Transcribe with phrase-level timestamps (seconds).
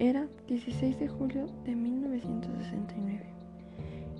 [0.00, 3.22] Era 16 de julio de 1969.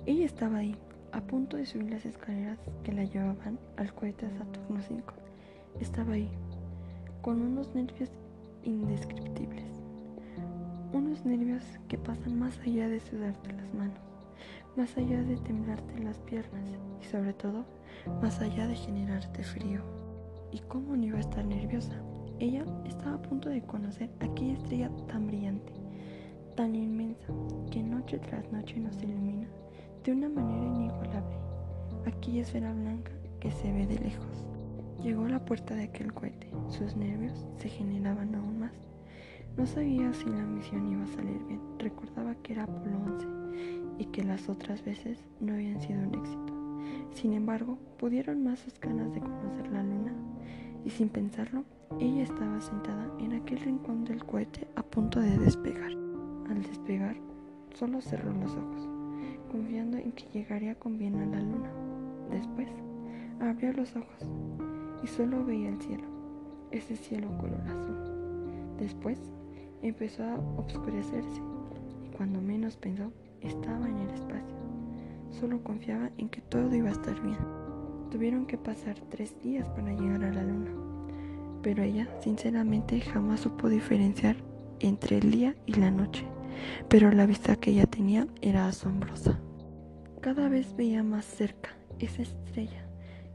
[0.05, 0.75] Ella estaba ahí,
[1.11, 5.13] a punto de subir las escaleras que la llevaban al cohete Saturno 5.
[5.79, 6.29] Estaba ahí,
[7.23, 8.11] con unos nervios
[8.61, 9.65] indescriptibles.
[10.93, 13.97] Unos nervios que pasan más allá de sudarte las manos,
[14.77, 17.65] más allá de temblarte las piernas y sobre todo,
[18.21, 19.81] más allá de generarte frío.
[20.51, 22.03] ¿Y cómo no iba a estar nerviosa?
[22.41, 25.71] Ella estaba a punto de conocer aquella estrella tan brillante,
[26.55, 27.27] tan inmensa,
[27.69, 29.47] que noche tras noche nos ilumina
[30.03, 31.35] de una manera inigualable.
[32.07, 34.47] Aquella esfera blanca que se ve de lejos.
[35.03, 36.49] Llegó a la puerta de aquel cohete.
[36.69, 38.73] Sus nervios se generaban aún más.
[39.55, 41.61] No sabía si la misión iba a salir bien.
[41.77, 43.27] Recordaba que era Apolo 11
[43.99, 46.53] y que las otras veces no habían sido un éxito.
[47.13, 50.10] Sin embargo, pudieron más sus ganas de conocer la luna
[50.83, 51.63] y sin pensarlo,
[51.99, 55.91] ella estaba sentada en aquel rincón del cohete a punto de despegar.
[56.49, 57.15] Al despegar,
[57.73, 58.89] solo cerró los ojos,
[59.51, 61.71] confiando en que llegaría con bien a la luna.
[62.29, 62.69] Después,
[63.39, 64.31] abrió los ojos
[65.03, 66.05] y solo veía el cielo,
[66.71, 67.97] ese cielo color azul.
[68.79, 69.19] Después,
[69.81, 71.41] empezó a oscurecerse
[72.05, 74.55] y cuando menos pensó, estaba en el espacio.
[75.31, 77.60] Solo confiaba en que todo iba a estar bien.
[78.11, 80.71] Tuvieron que pasar tres días para llegar a la luna,
[81.63, 84.35] pero ella sinceramente jamás supo diferenciar
[84.81, 86.25] entre el día y la noche,
[86.89, 89.39] pero la vista que ella tenía era asombrosa.
[90.19, 92.85] Cada vez veía más cerca esa estrella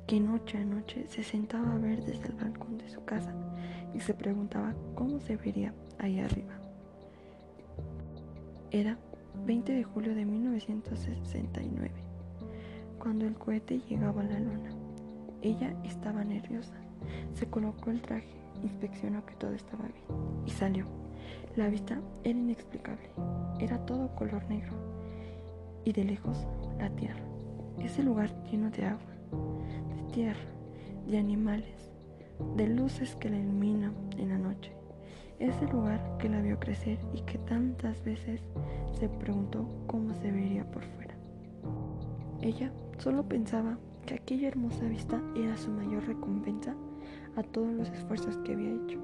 [0.07, 3.35] que noche a noche se sentaba a ver desde el balcón de su casa
[3.95, 6.61] y se preguntaba cómo se vería ahí arriba.
[8.71, 8.99] Era
[9.47, 12.06] 20 de julio de 1969
[13.07, 14.71] cuando el cohete llegaba a la luna.
[15.41, 16.75] Ella estaba nerviosa.
[17.35, 20.87] Se colocó el traje, inspeccionó que todo estaba bien y salió.
[21.55, 23.09] La vista era inexplicable.
[23.61, 24.73] Era todo color negro.
[25.85, 26.49] Y de lejos,
[26.81, 27.23] la tierra.
[27.79, 29.15] Ese lugar lleno de agua,
[29.95, 30.51] de tierra,
[31.07, 31.93] de animales,
[32.57, 34.73] de luces que la iluminan en la noche.
[35.39, 38.41] Ese lugar que la vio crecer y que tantas veces
[38.99, 41.15] se preguntó cómo se vería por fuera.
[42.43, 46.75] Ella Solo pensaba que aquella hermosa vista era su mayor recompensa
[47.37, 48.99] a todos los esfuerzos que había hecho.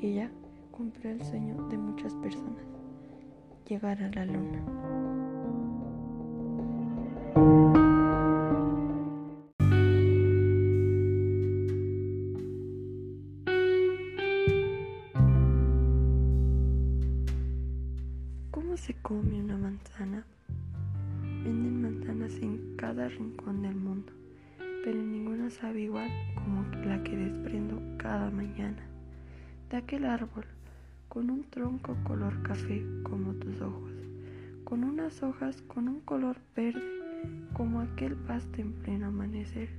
[0.00, 0.30] Ella
[0.70, 2.64] cumplió el sueño de muchas personas,
[3.66, 4.64] llegar a la luna.
[18.50, 20.26] ¿Cómo se come una manzana?
[21.42, 24.12] Venden manzanas en cada rincón del mundo,
[24.84, 28.86] pero ninguna sabe igual como la que desprendo cada mañana.
[29.70, 30.44] De aquel árbol,
[31.08, 33.90] con un tronco color café como tus ojos,
[34.64, 36.82] con unas hojas con un color verde
[37.54, 39.70] como aquel pasto en pleno amanecer,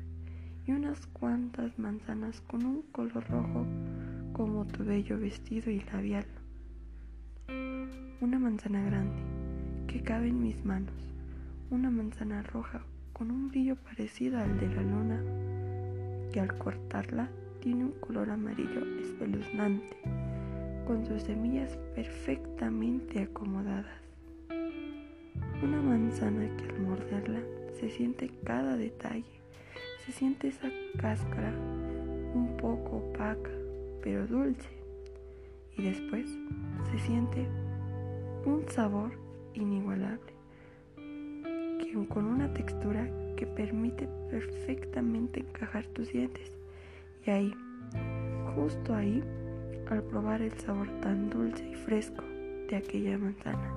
[0.66, 3.68] y unas cuantas manzanas con un color rojo
[4.34, 6.26] como tu bello vestido y labial.
[8.20, 9.22] Una manzana grande
[9.86, 11.11] que cabe en mis manos
[11.72, 12.82] una manzana roja
[13.14, 15.22] con un brillo parecido al de la luna,
[16.34, 17.30] que al cortarla
[17.62, 19.96] tiene un color amarillo espeluznante,
[20.86, 24.02] con sus semillas perfectamente acomodadas.
[25.64, 27.40] Una manzana que al morderla
[27.80, 29.40] se siente cada detalle,
[30.06, 31.54] se siente esa cáscara
[32.34, 33.50] un poco opaca,
[34.04, 34.70] pero dulce,
[35.78, 36.28] y después
[36.92, 37.48] se siente
[38.46, 39.14] un sabor
[39.54, 40.41] inigualable
[42.08, 46.52] con una textura que permite perfectamente encajar tus dientes.
[47.26, 47.54] Y ahí,
[48.56, 49.22] justo ahí,
[49.90, 52.24] al probar el sabor tan dulce y fresco
[52.70, 53.74] de aquella manzana,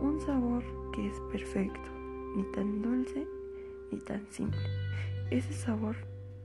[0.00, 1.90] un sabor que es perfecto,
[2.34, 3.26] ni tan dulce
[3.92, 4.60] ni tan simple.
[5.30, 5.96] Ese sabor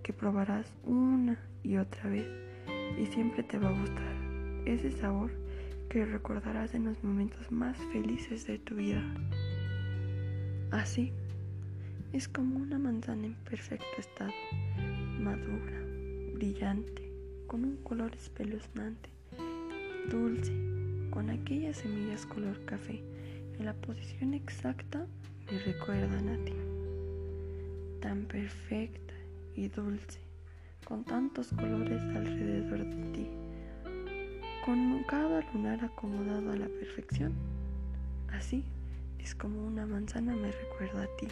[0.01, 2.27] que probarás una y otra vez
[2.99, 4.15] y siempre te va a gustar.
[4.65, 5.31] Ese sabor
[5.89, 9.01] que recordarás en los momentos más felices de tu vida.
[10.73, 11.13] Así
[12.13, 14.33] es como una manzana en perfecto estado,
[15.19, 15.79] madura,
[16.33, 17.11] brillante,
[17.45, 19.07] con un color espeluznante,
[20.09, 20.51] dulce,
[21.11, 23.03] con aquellas semillas color café
[23.59, 25.05] en la posición exacta
[25.51, 26.53] me recuerdan a ti.
[28.01, 29.13] Tan perfecta
[29.55, 30.21] y dulce,
[30.85, 33.27] con tantos colores alrededor de ti,
[34.65, 37.31] con cada lunar acomodado a la perfección.
[38.31, 38.65] Así
[39.23, 41.27] es como una manzana me recuerda a ti.